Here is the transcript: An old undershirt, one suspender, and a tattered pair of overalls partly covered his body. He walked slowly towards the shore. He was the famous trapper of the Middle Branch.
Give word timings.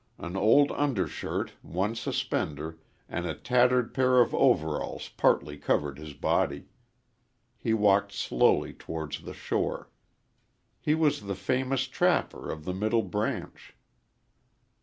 An 0.17 0.35
old 0.35 0.71
undershirt, 0.71 1.51
one 1.61 1.93
suspender, 1.93 2.79
and 3.07 3.27
a 3.27 3.35
tattered 3.35 3.93
pair 3.93 4.19
of 4.19 4.33
overalls 4.33 5.09
partly 5.09 5.59
covered 5.59 5.99
his 5.99 6.13
body. 6.15 6.65
He 7.55 7.75
walked 7.75 8.11
slowly 8.11 8.73
towards 8.73 9.21
the 9.21 9.33
shore. 9.35 9.91
He 10.79 10.95
was 10.95 11.25
the 11.27 11.35
famous 11.35 11.83
trapper 11.85 12.49
of 12.49 12.65
the 12.65 12.73
Middle 12.73 13.03
Branch. 13.03 13.75